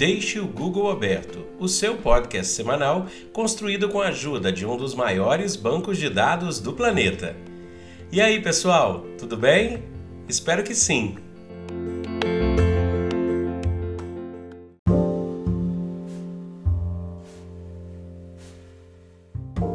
[0.00, 4.94] Deixe o Google Aberto, o seu podcast semanal construído com a ajuda de um dos
[4.94, 7.36] maiores bancos de dados do planeta.
[8.10, 9.84] E aí, pessoal, tudo bem?
[10.26, 11.16] Espero que sim.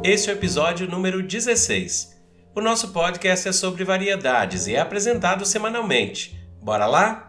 [0.04, 2.20] Esse é o episódio número 16.
[2.56, 6.36] O nosso podcast é sobre variedades e é apresentado semanalmente.
[6.60, 7.25] Bora lá?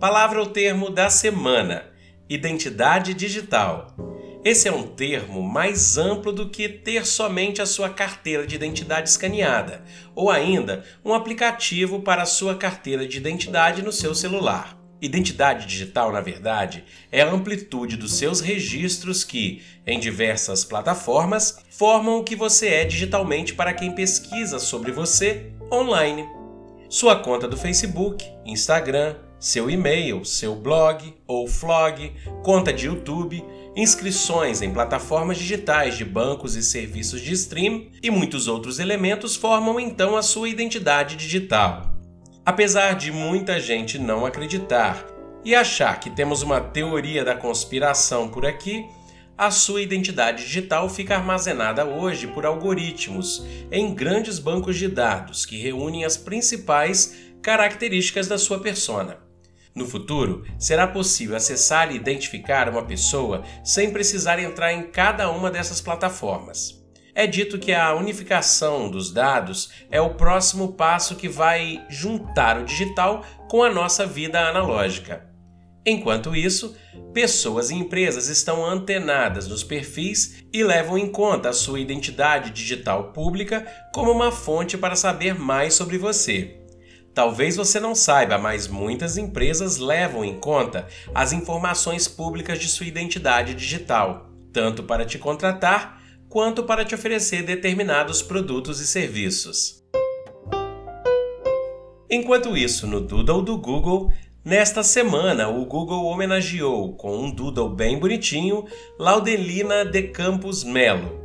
[0.00, 1.84] Palavra ou termo da semana:
[2.26, 3.94] identidade digital.
[4.42, 9.10] Esse é um termo mais amplo do que ter somente a sua carteira de identidade
[9.10, 14.74] escaneada, ou ainda um aplicativo para a sua carteira de identidade no seu celular.
[15.02, 16.82] Identidade digital, na verdade,
[17.12, 22.84] é a amplitude dos seus registros que, em diversas plataformas, formam o que você é
[22.86, 26.26] digitalmente para quem pesquisa sobre você online.
[26.88, 32.12] Sua conta do Facebook, Instagram, seu e-mail, seu blog ou flog,
[32.44, 33.42] conta de YouTube,
[33.74, 39.80] inscrições em plataformas digitais de bancos e serviços de stream e muitos outros elementos formam
[39.80, 41.94] então a sua identidade digital.
[42.44, 45.06] Apesar de muita gente não acreditar
[45.42, 48.84] e achar que temos uma teoria da conspiração por aqui,
[49.38, 55.56] a sua identidade digital fica armazenada hoje por algoritmos em grandes bancos de dados que
[55.56, 59.29] reúnem as principais características da sua persona.
[59.74, 65.50] No futuro, será possível acessar e identificar uma pessoa sem precisar entrar em cada uma
[65.50, 66.80] dessas plataformas.
[67.14, 72.64] É dito que a unificação dos dados é o próximo passo que vai juntar o
[72.64, 75.28] digital com a nossa vida analógica.
[75.84, 76.76] Enquanto isso,
[77.12, 83.12] pessoas e empresas estão antenadas nos perfis e levam em conta a sua identidade digital
[83.12, 86.59] pública como uma fonte para saber mais sobre você.
[87.12, 92.86] Talvez você não saiba, mas muitas empresas levam em conta as informações públicas de sua
[92.86, 99.80] identidade digital, tanto para te contratar quanto para te oferecer determinados produtos e serviços.
[102.08, 104.12] Enquanto isso, no Doodle do Google,
[104.44, 108.64] nesta semana o Google homenageou com um doodle bem bonitinho
[108.98, 111.19] Laudelina de Campos Melo,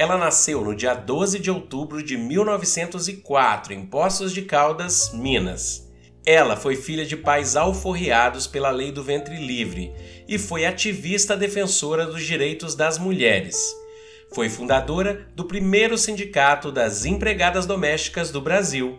[0.00, 5.86] ela nasceu no dia 12 de outubro de 1904 em Poços de Caldas, Minas.
[6.24, 9.92] Ela foi filha de pais alforriados pela lei do ventre livre
[10.26, 13.62] e foi ativista defensora dos direitos das mulheres.
[14.32, 18.96] Foi fundadora do primeiro sindicato das empregadas domésticas do Brasil.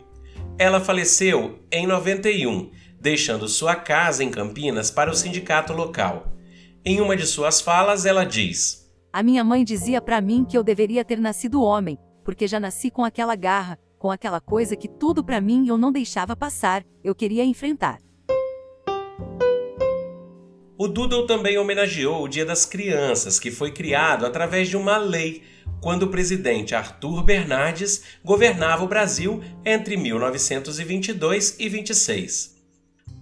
[0.60, 2.70] Ela faleceu em 91,
[3.00, 6.32] deixando sua casa em Campinas para o sindicato local.
[6.86, 8.81] Em uma de suas falas, ela diz:
[9.14, 12.90] a minha mãe dizia para mim que eu deveria ter nascido homem, porque já nasci
[12.90, 17.14] com aquela garra, com aquela coisa que tudo para mim eu não deixava passar, eu
[17.14, 18.00] queria enfrentar.
[20.78, 25.44] O Doodle também homenageou o Dia das Crianças, que foi criado através de uma lei,
[25.80, 32.61] quando o presidente Arthur Bernardes governava o Brasil entre 1922 e 26.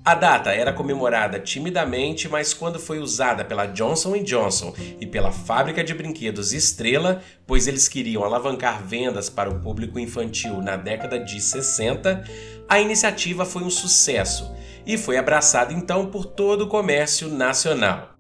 [0.10, 5.84] A data era comemorada timidamente, mas quando foi usada pela Johnson Johnson e pela fábrica
[5.84, 11.40] de brinquedos Estrela, pois eles queriam alavancar vendas para o público infantil na década de
[11.40, 12.24] 60,
[12.68, 14.52] a iniciativa foi um sucesso
[14.84, 18.16] e foi abraçada então por todo o comércio nacional.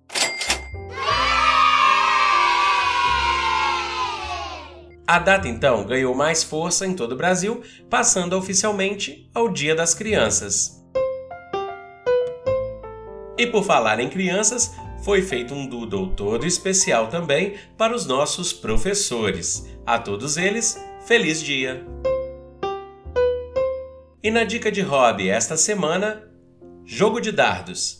[5.07, 9.95] A data então ganhou mais força em todo o Brasil, passando oficialmente ao Dia das
[9.95, 10.78] Crianças.
[13.39, 18.51] E por falar em crianças, foi feito um doodle todo especial também para os nossos
[18.51, 19.65] professores.
[19.85, 21.81] A todos eles, feliz dia!
[24.21, 26.21] E na dica de hobby esta semana,
[26.83, 27.99] jogo de dardos.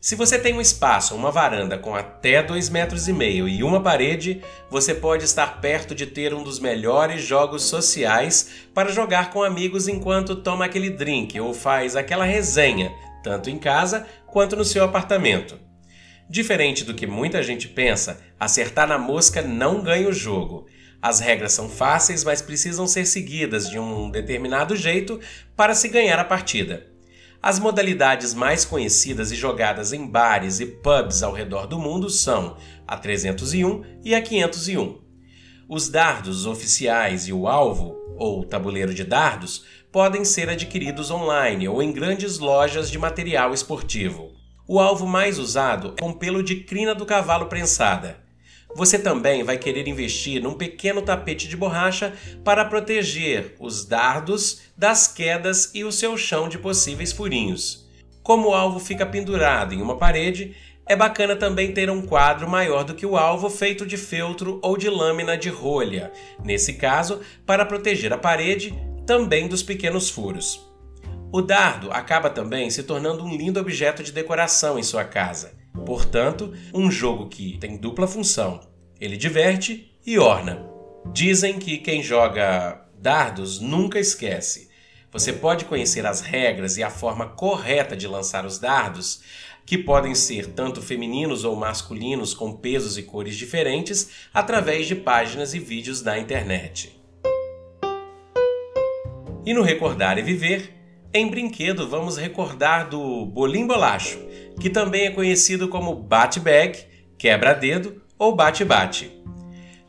[0.00, 3.80] Se você tem um espaço, uma varanda com até 2,5 metros e meio e uma
[3.80, 9.44] parede, você pode estar perto de ter um dos melhores jogos sociais para jogar com
[9.44, 14.84] amigos enquanto toma aquele drink ou faz aquela resenha tanto em casa quanto no seu
[14.84, 15.58] apartamento.
[16.28, 20.66] Diferente do que muita gente pensa, acertar na mosca não ganha o jogo.
[21.02, 25.18] As regras são fáceis, mas precisam ser seguidas de um determinado jeito
[25.56, 26.86] para se ganhar a partida.
[27.42, 32.56] As modalidades mais conhecidas e jogadas em bares e pubs ao redor do mundo são
[32.86, 35.00] a 301 e a 501.
[35.66, 41.82] Os dardos oficiais e o alvo, ou tabuleiro de dardos, podem ser adquiridos online ou
[41.82, 44.30] em grandes lojas de material esportivo.
[44.68, 48.20] O alvo mais usado é um pelo de crina do cavalo prensada.
[48.76, 52.12] Você também vai querer investir num pequeno tapete de borracha
[52.44, 57.88] para proteger os dardos das quedas e o seu chão de possíveis furinhos.
[58.22, 60.54] Como o alvo fica pendurado em uma parede,
[60.90, 64.76] é bacana também ter um quadro maior do que o alvo feito de feltro ou
[64.76, 66.10] de lâmina de rolha,
[66.42, 68.74] nesse caso, para proteger a parede
[69.06, 70.68] também dos pequenos furos.
[71.32, 75.52] O dardo acaba também se tornando um lindo objeto de decoração em sua casa.
[75.86, 78.58] Portanto, um jogo que tem dupla função.
[79.00, 80.66] Ele diverte e orna.
[81.12, 84.68] Dizem que quem joga dardos nunca esquece.
[85.12, 89.20] Você pode conhecer as regras e a forma correta de lançar os dardos,
[89.70, 95.54] que podem ser tanto femininos ou masculinos com pesos e cores diferentes, através de páginas
[95.54, 97.00] e vídeos da internet.
[99.46, 100.74] E no Recordar e Viver,
[101.14, 104.18] em brinquedo vamos recordar do bolim bolacho,
[104.60, 106.76] que também é conhecido como bate-bag,
[107.16, 109.22] quebra-dedo ou bate-bate.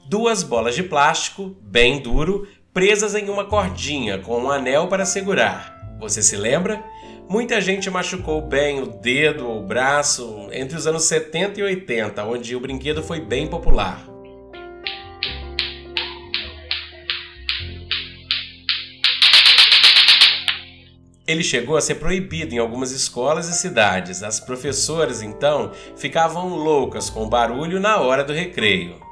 [0.07, 5.97] Duas bolas de plástico, bem duro, presas em uma cordinha com um anel para segurar.
[5.99, 6.83] Você se lembra?
[7.31, 12.25] Muita gente machucou bem o dedo ou o braço entre os anos 70 e 80,
[12.25, 14.05] onde o brinquedo foi bem popular.
[21.25, 24.23] Ele chegou a ser proibido em algumas escolas e cidades.
[24.23, 29.10] As professoras, então, ficavam loucas com o barulho na hora do recreio.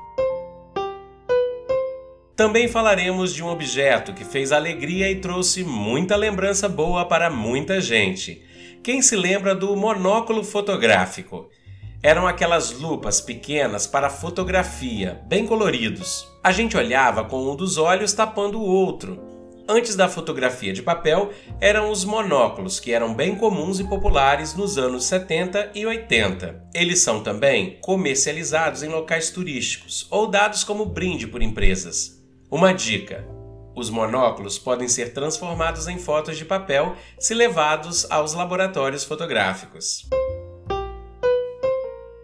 [2.40, 7.82] Também falaremos de um objeto que fez alegria e trouxe muita lembrança boa para muita
[7.82, 8.42] gente.
[8.82, 11.50] Quem se lembra do monóculo fotográfico?
[12.02, 16.30] Eram aquelas lupas pequenas para fotografia, bem coloridos.
[16.42, 19.20] A gente olhava com um dos olhos tapando o outro.
[19.68, 24.78] Antes da fotografia de papel, eram os monóculos, que eram bem comuns e populares nos
[24.78, 26.70] anos 70 e 80.
[26.74, 32.19] Eles são também comercializados em locais turísticos ou dados como brinde por empresas.
[32.52, 33.28] Uma dica:
[33.76, 40.10] os monóculos podem ser transformados em fotos de papel se levados aos laboratórios fotográficos.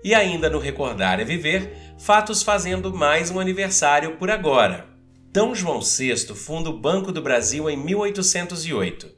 [0.04, 4.88] E ainda no Recordar é Viver, fatos fazendo mais um aniversário por agora.
[5.32, 5.42] D.
[5.54, 9.14] João VI funda o Banco do Brasil em 1808.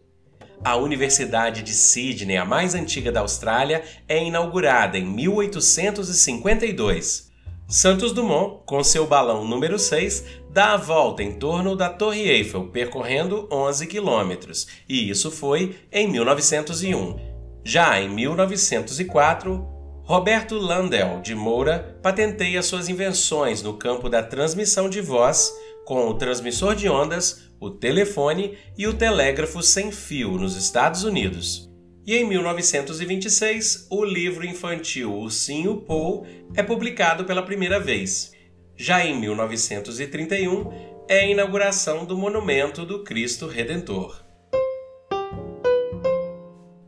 [0.63, 7.27] A Universidade de Sydney, a mais antiga da Austrália, é inaugurada em 1852.
[7.69, 10.23] Santos Dumont, com seu balão número 6,
[10.57, 16.07] dá a volta em torno da Torre Eiffel, percorrendo 11 quilômetros, e isso foi em
[16.07, 17.15] 1901.
[17.63, 19.63] Já em 1904,
[20.03, 25.53] Roberto Landel de Moura patenteia suas invenções no campo da transmissão de voz
[25.85, 31.69] com o transmissor de ondas, o telefone e o telégrafo sem fio nos Estados Unidos.
[32.03, 36.25] E em 1926, o livro infantil Ursinho Paul
[36.55, 38.35] é publicado pela primeira vez.
[38.79, 40.71] Já em 1931,
[41.09, 44.23] é a inauguração do Monumento do Cristo Redentor.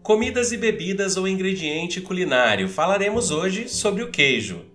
[0.03, 2.69] Comidas e bebidas ou ingrediente culinário.
[2.69, 4.67] Falaremos hoje sobre o queijo.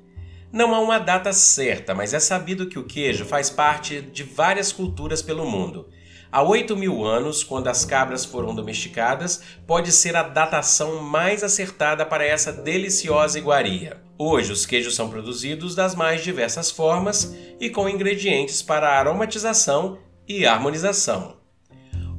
[0.53, 4.73] Não há uma data certa, mas é sabido que o queijo faz parte de várias
[4.73, 5.89] culturas pelo mundo.
[6.35, 12.05] Há 8 mil anos, quando as cabras foram domesticadas, pode ser a datação mais acertada
[12.05, 14.03] para essa deliciosa iguaria.
[14.19, 20.45] Hoje, os queijos são produzidos das mais diversas formas e com ingredientes para aromatização e
[20.45, 21.37] harmonização.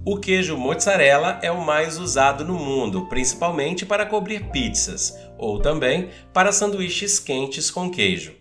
[0.05, 6.09] O queijo mozzarella é o mais usado no mundo, principalmente para cobrir pizzas ou também
[6.31, 8.33] para sanduíches quentes com queijo.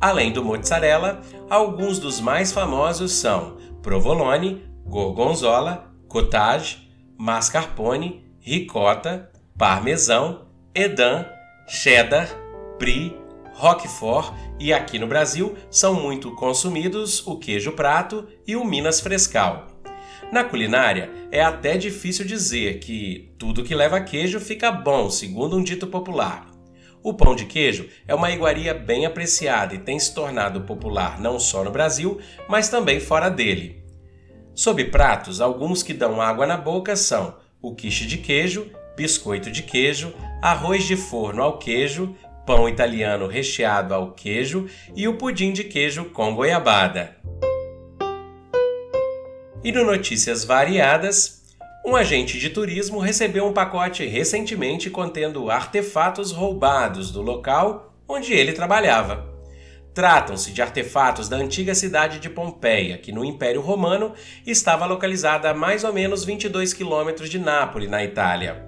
[0.00, 1.20] Além do mozzarella,
[1.50, 11.26] alguns dos mais famosos são provolone, gorgonzola, cottage, mascarpone, ricota, parmesão, edam,
[11.66, 12.28] cheddar,
[12.78, 13.14] brie,
[13.52, 19.66] roquefort e aqui no Brasil são muito consumidos o queijo prato e o Minas Frescal.
[20.32, 25.62] Na culinária, é até difícil dizer que tudo que leva queijo fica bom, segundo um
[25.62, 26.46] dito popular.
[27.02, 31.38] O pão de queijo é uma iguaria bem apreciada e tem se tornado popular não
[31.38, 32.18] só no Brasil,
[32.48, 33.77] mas também fora dele.
[34.58, 39.62] Sob pratos, alguns que dão água na boca são o quiche de queijo, biscoito de
[39.62, 40.12] queijo,
[40.42, 46.06] arroz de forno ao queijo, pão italiano recheado ao queijo e o pudim de queijo
[46.06, 47.16] com goiabada.
[49.62, 51.40] E no Notícias Variadas,
[51.86, 58.52] um agente de turismo recebeu um pacote recentemente contendo artefatos roubados do local onde ele
[58.52, 59.27] trabalhava.
[59.98, 64.14] Tratam-se de artefatos da antiga cidade de Pompeia, que no Império Romano
[64.46, 68.64] estava localizada a mais ou menos 22 quilômetros de Nápoles, na Itália.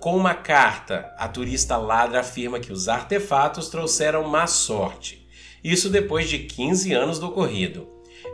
[0.00, 5.28] Com uma carta, a turista ladra afirma que os artefatos trouxeram má sorte.
[5.62, 7.86] Isso depois de 15 anos do ocorrido.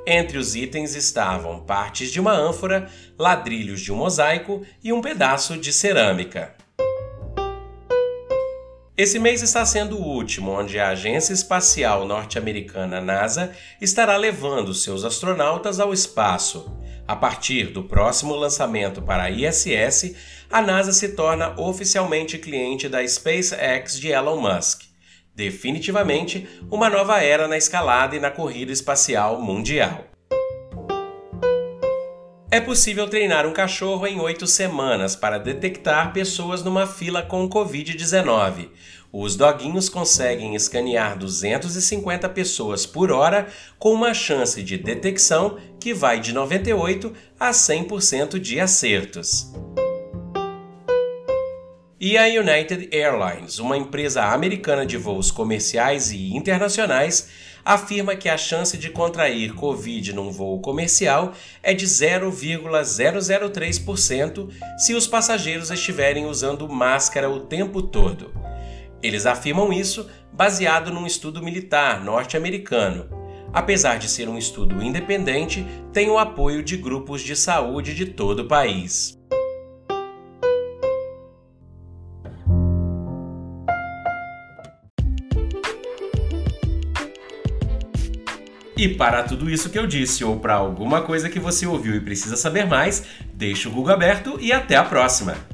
[0.07, 5.59] Entre os itens estavam partes de uma ânfora, ladrilhos de um mosaico e um pedaço
[5.59, 6.60] de cerâmica.
[9.03, 15.07] Esse mês está sendo o último onde a Agência Espacial Norte-Americana NASA estará levando seus
[15.07, 16.79] astronautas ao espaço.
[17.09, 20.15] A partir do próximo lançamento para a ISS,
[20.51, 24.83] a NASA se torna oficialmente cliente da SpaceX de Elon Musk.
[25.35, 30.10] Definitivamente, uma nova era na escalada e na corrida espacial mundial.
[32.53, 38.71] É possível treinar um cachorro em oito semanas para detectar pessoas numa fila com Covid-19.
[39.13, 43.47] Os doguinhos conseguem escanear 250 pessoas por hora
[43.79, 49.53] com uma chance de detecção que vai de 98 a 100% de acertos.
[52.03, 57.29] E a United Airlines, uma empresa americana de voos comerciais e internacionais,
[57.63, 65.07] afirma que a chance de contrair Covid num voo comercial é de 0,003% se os
[65.07, 68.33] passageiros estiverem usando máscara o tempo todo.
[69.03, 73.11] Eles afirmam isso baseado num estudo militar norte-americano.
[73.53, 78.41] Apesar de ser um estudo independente, tem o apoio de grupos de saúde de todo
[78.41, 79.21] o país.
[88.81, 92.01] E para tudo isso que eu disse, ou para alguma coisa que você ouviu e
[92.01, 95.50] precisa saber mais, deixe o Google aberto e até a próxima!